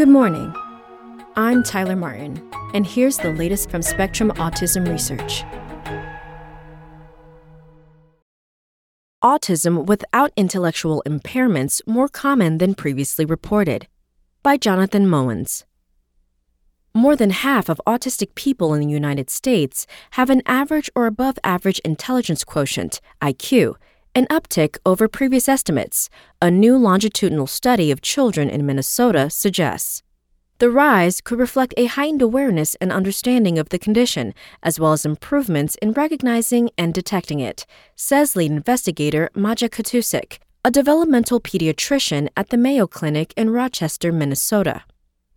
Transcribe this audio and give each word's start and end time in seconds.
Good 0.00 0.08
morning. 0.08 0.54
I'm 1.36 1.62
Tyler 1.62 1.94
Martin, 1.94 2.42
and 2.72 2.86
here's 2.86 3.18
the 3.18 3.34
latest 3.34 3.70
from 3.70 3.82
Spectrum 3.82 4.30
Autism 4.36 4.88
Research. 4.88 5.44
Autism 9.22 9.84
without 9.84 10.32
intellectual 10.38 11.02
impairments 11.04 11.86
more 11.86 12.08
common 12.08 12.56
than 12.56 12.74
previously 12.74 13.26
reported. 13.26 13.88
By 14.42 14.56
Jonathan 14.56 15.04
Moens. 15.04 15.64
More 16.94 17.14
than 17.14 17.28
half 17.28 17.68
of 17.68 17.78
autistic 17.86 18.34
people 18.34 18.72
in 18.72 18.80
the 18.80 18.88
United 18.88 19.28
States 19.28 19.86
have 20.12 20.30
an 20.30 20.40
average 20.46 20.88
or 20.94 21.04
above 21.04 21.38
average 21.44 21.78
intelligence 21.80 22.42
quotient, 22.42 23.02
IQ, 23.20 23.74
an 24.14 24.26
uptick 24.26 24.78
over 24.84 25.08
previous 25.08 25.48
estimates, 25.48 26.08
a 26.42 26.50
new 26.50 26.76
longitudinal 26.76 27.46
study 27.46 27.90
of 27.90 28.00
children 28.00 28.50
in 28.50 28.66
Minnesota 28.66 29.30
suggests. 29.30 30.02
The 30.58 30.70
rise 30.70 31.20
could 31.20 31.38
reflect 31.38 31.72
a 31.76 31.86
heightened 31.86 32.20
awareness 32.20 32.74
and 32.76 32.92
understanding 32.92 33.58
of 33.58 33.70
the 33.70 33.78
condition, 33.78 34.34
as 34.62 34.78
well 34.78 34.92
as 34.92 35.06
improvements 35.06 35.76
in 35.76 35.92
recognizing 35.92 36.70
and 36.76 36.92
detecting 36.92 37.40
it, 37.40 37.64
says 37.96 38.36
lead 38.36 38.50
investigator 38.50 39.30
Maja 39.34 39.68
Katusic, 39.68 40.38
a 40.64 40.70
developmental 40.70 41.40
pediatrician 41.40 42.28
at 42.36 42.50
the 42.50 42.58
Mayo 42.58 42.86
Clinic 42.86 43.32
in 43.36 43.48
Rochester, 43.50 44.12
Minnesota. 44.12 44.82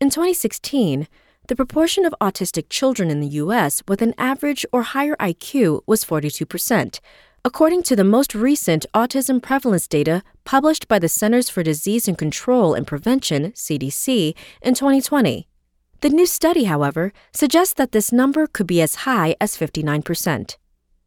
In 0.00 0.08
2016, 0.08 1.06
the 1.48 1.56
proportion 1.56 2.06
of 2.06 2.14
autistic 2.20 2.70
children 2.70 3.10
in 3.10 3.20
the 3.20 3.34
U.S. 3.42 3.82
with 3.86 4.00
an 4.00 4.14
average 4.16 4.64
or 4.72 4.82
higher 4.82 5.16
IQ 5.16 5.82
was 5.86 6.04
42%, 6.04 7.00
according 7.44 7.82
to 7.82 7.96
the 7.96 8.04
most 8.04 8.34
recent 8.34 8.84
autism 8.94 9.42
prevalence 9.42 9.88
data 9.88 10.22
published 10.44 10.86
by 10.88 10.98
the 10.98 11.08
Centers 11.08 11.48
for 11.48 11.62
Disease 11.62 12.06
and 12.06 12.18
Control 12.18 12.74
and 12.74 12.86
Prevention, 12.86 13.52
CDC, 13.52 14.34
in 14.62 14.74
2020. 14.74 15.48
The 16.00 16.08
new 16.10 16.26
study, 16.26 16.64
however, 16.64 17.12
suggests 17.32 17.74
that 17.74 17.92
this 17.92 18.12
number 18.12 18.46
could 18.46 18.66
be 18.66 18.82
as 18.82 19.06
high 19.06 19.36
as 19.40 19.56
59%. 19.56 20.56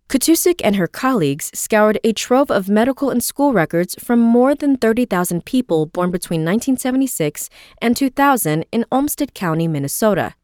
Katusic 0.10 0.62
and 0.64 0.76
her 0.76 0.88
colleagues 0.88 1.50
scoured 1.54 2.00
a 2.04 2.14
trove 2.14 2.52
of 2.52 2.70
medical 2.70 3.10
and 3.10 3.24
school 3.24 3.54
records 3.54 3.96
from 4.00 4.20
more 4.20 4.54
than 4.54 4.78
30,000 4.78 5.46
people 5.46 5.86
born 5.86 6.12
between 6.12 6.42
1976 6.42 7.50
and 7.82 7.96
2000 7.96 8.66
in 8.72 8.86
Olmsted 8.92 9.34
County, 9.34 9.68
Minnesota. 9.68 10.36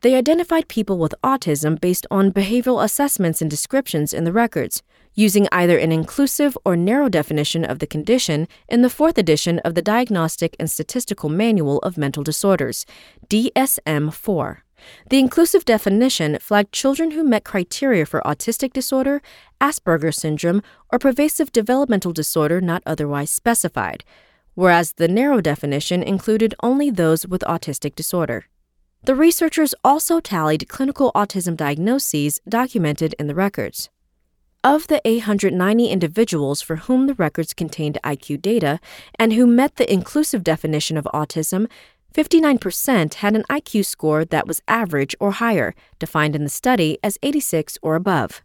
They 0.00 0.16
identified 0.16 0.66
people 0.66 0.98
with 0.98 1.14
autism 1.22 1.80
based 1.80 2.06
on 2.10 2.32
behavioral 2.32 2.82
assessments 2.82 3.40
and 3.40 3.48
descriptions 3.48 4.12
in 4.12 4.24
the 4.24 4.32
records, 4.32 4.82
using 5.14 5.48
either 5.52 5.78
an 5.78 5.92
inclusive 5.92 6.56
or 6.64 6.76
narrow 6.76 7.08
definition 7.08 7.64
of 7.64 7.78
the 7.78 7.86
condition 7.86 8.48
in 8.68 8.82
the 8.82 8.90
fourth 8.90 9.18
edition 9.18 9.58
of 9.60 9.74
the 9.74 9.82
Diagnostic 9.82 10.56
and 10.58 10.70
Statistical 10.70 11.28
Manual 11.28 11.78
of 11.78 11.98
Mental 11.98 12.22
Disorders, 12.22 12.86
DSM 13.28 14.12
4. 14.12 14.64
The 15.10 15.18
inclusive 15.18 15.64
definition 15.64 16.38
flagged 16.40 16.72
children 16.72 17.12
who 17.12 17.24
met 17.24 17.44
criteria 17.44 18.06
for 18.06 18.20
autistic 18.22 18.72
disorder, 18.72 19.22
Asperger 19.60 20.12
syndrome, 20.12 20.62
or 20.92 20.98
pervasive 20.98 21.52
developmental 21.52 22.12
disorder 22.12 22.60
not 22.60 22.82
otherwise 22.84 23.30
specified, 23.30 24.04
whereas 24.54 24.92
the 24.94 25.08
narrow 25.08 25.40
definition 25.40 26.02
included 26.02 26.54
only 26.62 26.90
those 26.90 27.26
with 27.26 27.42
autistic 27.42 27.94
disorder. 27.94 28.46
The 29.04 29.14
researchers 29.14 29.74
also 29.82 30.20
tallied 30.20 30.68
clinical 30.68 31.10
autism 31.14 31.56
diagnoses 31.56 32.40
documented 32.48 33.14
in 33.18 33.26
the 33.26 33.34
records. 33.34 33.90
Of 34.64 34.86
the 34.86 35.00
890 35.04 35.88
individuals 35.88 36.62
for 36.62 36.76
whom 36.76 37.08
the 37.08 37.14
records 37.14 37.52
contained 37.52 37.98
IQ 38.04 38.40
data 38.40 38.78
and 39.18 39.32
who 39.32 39.44
met 39.44 39.74
the 39.74 39.92
inclusive 39.92 40.44
definition 40.44 40.96
of 40.96 41.08
autism, 41.12 41.68
59% 42.14 43.14
had 43.14 43.34
an 43.34 43.42
IQ 43.50 43.84
score 43.84 44.24
that 44.24 44.46
was 44.46 44.62
average 44.68 45.16
or 45.18 45.32
higher, 45.32 45.74
defined 45.98 46.36
in 46.36 46.44
the 46.44 46.48
study 46.48 46.96
as 47.02 47.18
86 47.24 47.76
or 47.82 47.96
above. 47.96 48.42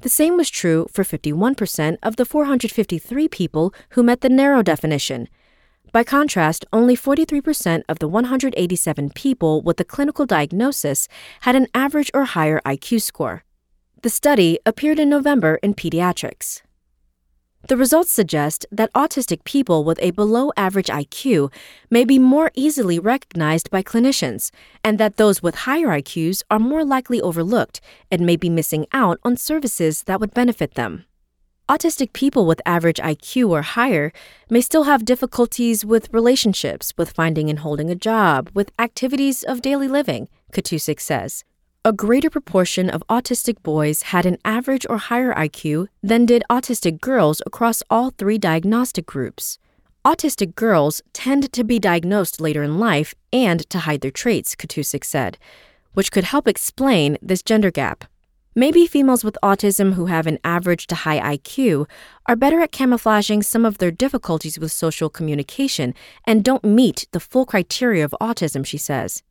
The 0.00 0.08
same 0.08 0.38
was 0.38 0.48
true 0.48 0.86
for 0.90 1.04
51% 1.04 1.98
of 2.02 2.16
the 2.16 2.24
453 2.24 3.28
people 3.28 3.74
who 3.90 4.02
met 4.02 4.22
the 4.22 4.30
narrow 4.30 4.62
definition, 4.62 5.28
by 5.92 6.04
contrast, 6.04 6.64
only 6.72 6.96
43% 6.96 7.82
of 7.88 7.98
the 7.98 8.06
187 8.06 9.10
people 9.10 9.60
with 9.60 9.80
a 9.80 9.84
clinical 9.84 10.24
diagnosis 10.24 11.08
had 11.40 11.56
an 11.56 11.66
average 11.74 12.12
or 12.14 12.24
higher 12.26 12.60
IQ 12.64 13.02
score. 13.02 13.42
The 14.02 14.08
study 14.08 14.58
appeared 14.64 14.98
in 14.98 15.10
November 15.10 15.56
in 15.56 15.74
Pediatrics. 15.74 16.62
The 17.68 17.76
results 17.76 18.10
suggest 18.10 18.64
that 18.72 18.90
autistic 18.94 19.44
people 19.44 19.84
with 19.84 19.98
a 20.00 20.12
below 20.12 20.52
average 20.56 20.86
IQ 20.86 21.52
may 21.90 22.06
be 22.06 22.18
more 22.18 22.50
easily 22.54 22.98
recognized 22.98 23.70
by 23.70 23.82
clinicians, 23.82 24.50
and 24.82 24.96
that 24.96 25.18
those 25.18 25.42
with 25.42 25.66
higher 25.66 25.88
IQs 25.88 26.42
are 26.50 26.58
more 26.58 26.82
likely 26.82 27.20
overlooked 27.20 27.82
and 28.10 28.22
may 28.22 28.36
be 28.36 28.48
missing 28.48 28.86
out 28.94 29.20
on 29.22 29.36
services 29.36 30.04
that 30.04 30.18
would 30.18 30.32
benefit 30.32 30.76
them. 30.76 31.04
Autistic 31.68 32.14
people 32.14 32.46
with 32.46 32.62
average 32.64 33.00
IQ 33.00 33.50
or 33.50 33.60
higher 33.60 34.12
may 34.48 34.62
still 34.62 34.84
have 34.84 35.04
difficulties 35.04 35.84
with 35.84 36.08
relationships, 36.10 36.94
with 36.96 37.12
finding 37.12 37.50
and 37.50 37.58
holding 37.58 37.90
a 37.90 37.94
job, 37.94 38.48
with 38.54 38.72
activities 38.78 39.42
of 39.42 39.60
daily 39.60 39.88
living, 39.88 40.30
Katusic 40.54 41.00
says. 41.00 41.44
A 41.82 41.94
greater 41.94 42.28
proportion 42.28 42.90
of 42.90 43.02
autistic 43.08 43.62
boys 43.62 44.02
had 44.02 44.26
an 44.26 44.36
average 44.44 44.84
or 44.90 44.98
higher 44.98 45.32
IQ 45.32 45.86
than 46.02 46.26
did 46.26 46.42
autistic 46.50 47.00
girls 47.00 47.40
across 47.46 47.82
all 47.88 48.10
three 48.10 48.36
diagnostic 48.36 49.06
groups. 49.06 49.56
Autistic 50.04 50.54
girls 50.54 51.00
tend 51.14 51.50
to 51.54 51.64
be 51.64 51.78
diagnosed 51.78 52.38
later 52.38 52.62
in 52.62 52.78
life 52.78 53.14
and 53.32 53.60
to 53.70 53.78
hide 53.78 54.02
their 54.02 54.10
traits, 54.10 54.54
Katusic 54.54 55.04
said, 55.06 55.38
which 55.94 56.12
could 56.12 56.24
help 56.24 56.46
explain 56.46 57.16
this 57.22 57.42
gender 57.42 57.70
gap. 57.70 58.04
Maybe 58.54 58.86
females 58.86 59.24
with 59.24 59.38
autism 59.42 59.94
who 59.94 60.04
have 60.04 60.26
an 60.26 60.38
average 60.44 60.86
to 60.88 60.94
high 60.94 61.34
IQ 61.34 61.88
are 62.26 62.36
better 62.36 62.60
at 62.60 62.72
camouflaging 62.72 63.42
some 63.42 63.64
of 63.64 63.78
their 63.78 63.90
difficulties 63.90 64.58
with 64.58 64.70
social 64.70 65.08
communication 65.08 65.94
and 66.26 66.44
don't 66.44 66.62
meet 66.62 67.06
the 67.12 67.20
full 67.20 67.46
criteria 67.46 68.04
of 68.04 68.14
autism, 68.20 68.66
she 68.66 68.76
says. 68.76 69.22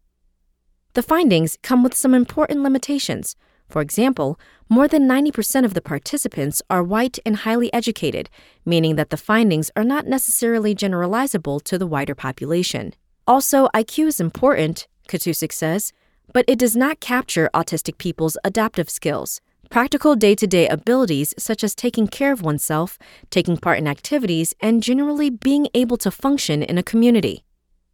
The 0.94 1.04
findings 1.04 1.58
come 1.62 1.84
with 1.84 1.94
some 1.94 2.16
important 2.16 2.64
limitations. 2.64 3.36
For 3.70 3.82
example, 3.82 4.40
more 4.68 4.88
than 4.88 5.08
90% 5.08 5.64
of 5.64 5.76
the 5.76 5.82
participants 5.82 6.64
are 6.70 6.84
white 6.84 7.20
and 7.26 7.38
highly 7.38 7.72
educated, 7.72 8.30
meaning 8.66 8.96
that 8.96 9.12
the 9.12 9.18
findings 9.18 9.70
are 9.76 9.84
not 9.84 10.08
necessarily 10.08 10.74
generalizable 10.74 11.62
to 11.64 11.78
the 11.78 11.86
wider 11.86 12.16
population. 12.16 12.96
Also, 13.28 13.68
IQ 13.76 14.08
is 14.08 14.20
important, 14.20 14.88
Katusic 15.08 15.52
says, 15.52 15.94
but 16.34 16.46
it 16.48 16.58
does 16.58 16.76
not 16.76 17.00
capture 17.00 17.50
autistic 17.54 18.00
people's 18.00 18.38
adaptive 18.44 18.90
skills, 18.90 19.42
practical 19.70 20.16
day 20.16 20.34
to 20.34 20.48
day 20.48 20.68
abilities 20.68 21.36
such 21.38 21.64
as 21.64 21.76
taking 21.76 22.08
care 22.08 22.32
of 22.32 22.42
oneself, 22.42 22.98
taking 23.30 23.58
part 23.58 23.78
in 23.78 23.88
activities, 23.88 24.56
and 24.60 24.82
generally 24.82 25.30
being 25.30 25.68
able 25.76 25.98
to 25.98 26.10
function 26.10 26.64
in 26.64 26.80
a 26.80 26.84
community. 26.84 27.44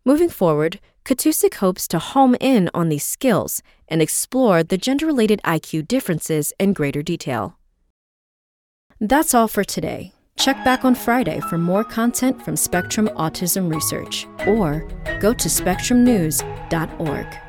Moving 0.08 0.30
forward, 0.30 0.80
Katusic 1.04 1.56
hopes 1.56 1.88
to 1.88 1.98
home 1.98 2.36
in 2.40 2.70
on 2.76 2.90
these 2.90 3.04
skills 3.04 3.64
and 3.88 4.04
explore 4.04 4.62
the 4.62 4.78
gender 4.78 5.08
related 5.08 5.42
IQ 5.44 5.88
differences 5.88 6.54
in 6.60 6.74
greater 6.74 7.02
detail. 7.02 7.58
That's 9.00 9.34
all 9.34 9.48
for 9.48 9.64
today. 9.64 10.14
Check 10.38 10.64
back 10.64 10.86
on 10.86 10.94
Friday 10.94 11.40
for 11.50 11.58
more 11.58 11.84
content 11.84 12.44
from 12.46 12.56
Spectrum 12.56 13.08
Autism 13.16 13.74
Research 13.74 14.28
or 14.46 14.88
go 15.20 15.34
to 15.34 15.50
spectrumnews.org. 15.50 17.45